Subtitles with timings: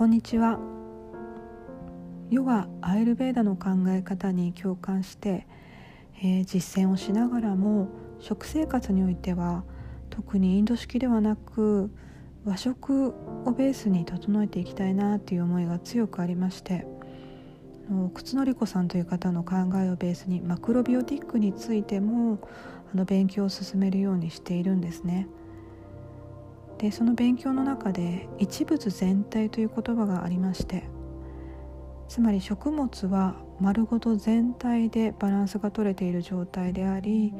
[0.00, 0.58] こんにちは
[2.30, 5.46] ヨガアイルベーダの考え方に共感して、
[6.22, 9.62] えー、実践をしながらも食生活においては
[10.08, 11.90] 特にインド式ではなく
[12.46, 13.08] 和食
[13.44, 16.86] をベースに整えていきたいなという思いが強くありまして
[18.14, 22.40] 靴のり子さんという方の考えをベースにマクロビオティックについても
[22.94, 25.28] あの勉強を進めるようにしているんですね。
[26.80, 30.84] でその勉強の中で一物全体という言葉がありまして
[32.08, 37.34] つまり食物は丸ごと全体でバランスが取れている状態であり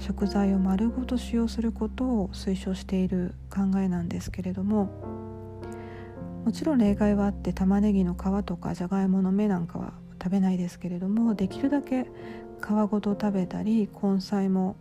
[0.00, 4.86] 食材を丸ごと使用することを推奨している考えなんですけれども
[6.44, 12.04] もちろん例外はあって玉ねぎの皮とかじゃがいもの芽なんかは食べないですけれどもできるだけ
[12.60, 14.74] 皮ごと食べたり根菜も、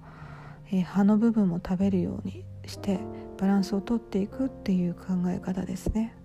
[0.72, 3.00] えー、葉の部分も食べるようにして
[3.42, 6.16] バランスをとっていくっていう考え方ですね。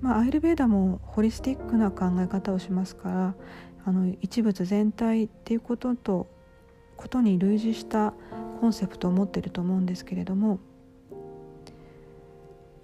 [0.00, 3.34] まあ、アイルベーダもホリスティックな考え方をしますから
[3.84, 6.28] あの一物全体っていうことと
[6.96, 8.14] ことに類似した
[8.60, 10.60] コンセプトを持っていると思うんですけれども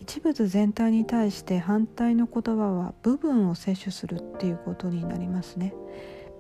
[0.01, 5.73] 一物全体に対して反対の言葉は部分を摂取するっていうことになりますね。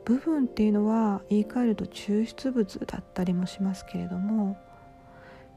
[0.04, 4.58] 部分っていうのは言い換えると抽出物だったりもしますけれども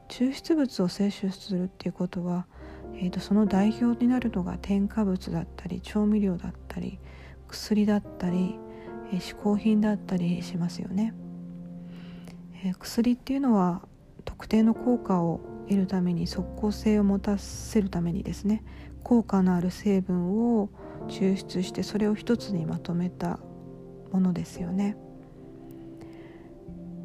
[0.08, 2.46] 抽出物を摂取するっていうことは、
[2.94, 6.98] えーと、その代表になるのが添加物だったり調味料だったり
[7.46, 8.58] 薬だったり、
[9.12, 11.14] えー、嗜好品だったりしますよね、
[12.64, 13.82] えー、薬っていうのは
[14.24, 18.64] 特定の効果を得るために即効性を持たせるためにですね
[19.02, 20.70] 効果のある成分を
[21.08, 23.38] 抽出してそれを一つにまとめた
[24.12, 24.96] ものですよね。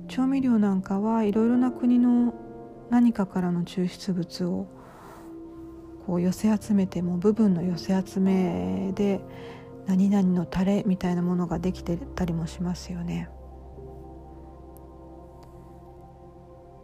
[0.08, 2.34] 調味料なんかはいろいろな国の
[2.94, 4.68] 何かからの抽出物を
[6.06, 9.20] こう寄せ集めても部分の寄せ集めで
[9.88, 13.32] 何々のタレみたいなものができてたりもしますよね。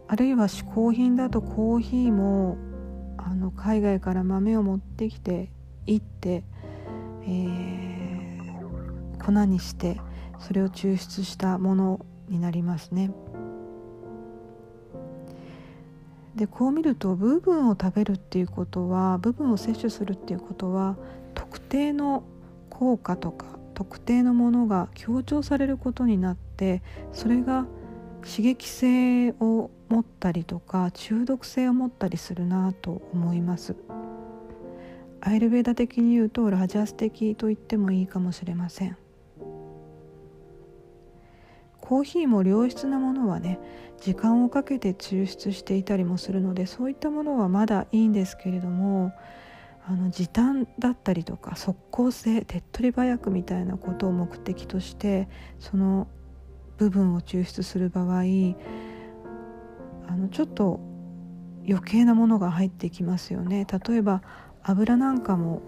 [0.08, 2.58] あるいは嗜好品だとコーヒーも
[3.16, 5.52] あの海外から豆を持ってきて
[5.86, 6.42] いって、
[7.22, 10.00] えー、粉にして
[10.40, 13.12] それを抽出したものになりますね。
[16.40, 20.96] でこう見ると部分を食べるっていうことは部分を摂取するっていうことは
[21.34, 22.24] 特定の
[22.70, 27.66] 効果とか特定のものが強調されることになってそれが
[28.22, 33.76] 刺激性を持ったりとか中毒性を持ったりするなと思います。
[35.20, 38.96] アイルベーダ的に言うとラジャス的と言ってもいいかもしれません。
[41.90, 43.58] コーヒーも良質なものはね
[44.00, 49.12] 時間をかけて抽出していたりもするのでそういったものはまだいいんですけれども
[49.84, 55.28] あの時短だったりとか即効性手っ取り早くみたいなことを目的として
[55.58, 56.06] その
[56.76, 58.22] 部分を抽出する場合あ
[60.14, 60.78] のちょっと
[61.68, 63.66] 余計なものが入ってきますよね。
[63.88, 64.22] 例えば
[64.62, 65.60] 油なんかも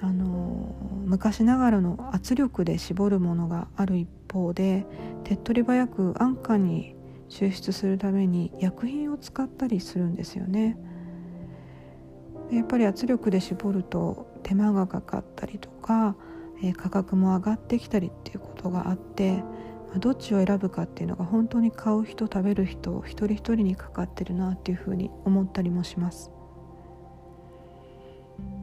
[0.00, 0.74] あの
[1.04, 4.86] 昔ながらの圧力で絞るものがある一方で
[5.24, 6.96] 手っ取り早く安価に
[7.28, 10.76] 抽出するために薬品を使ったりするんですよね。
[12.50, 16.16] やっぱり圧力で絞ると手間がかかったりとか、
[16.62, 19.36] え、価格も上がってきたりっていうことがあって、
[19.90, 26.32] まあ、どっちを選ぶかっていうのが本当に買う人食べる人一人一人にかかってるなっていうふうに思ったりもします。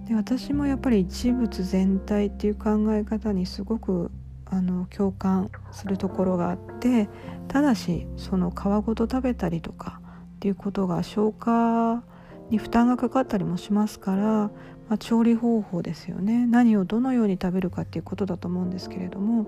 [0.07, 4.09] で私もやっぱり一物全体っていう考え方にすごく
[4.49, 7.09] あの共感するところがあって
[7.47, 8.53] ただしその皮
[8.85, 9.99] ごと食べたりとか
[10.35, 12.03] っていうことが消化
[12.49, 14.51] に負担がかかったりもしますから、ま
[14.91, 19.47] あ、調理方法ですよね何をどのように食べるかっていうことだと思うんですけれども、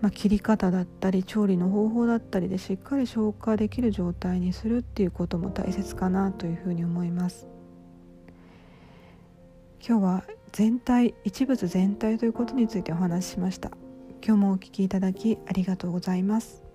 [0.00, 7.46] まあ、切り方だったり調理の方法だったりでしっかり消化できる状態にするっていうことも大切かなというふうに思います。
[9.86, 13.70] 今日は全体一物全体ということについてお話ししました。
[14.22, 16.69] 今日もお聞きいただきありがとうございます。